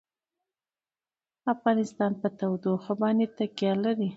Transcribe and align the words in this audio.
افغانستان 1.53 2.11
په 2.21 2.27
تودوخه 2.39 2.93
باندې 3.01 3.25
تکیه 3.37 3.73
لري. 3.83 4.09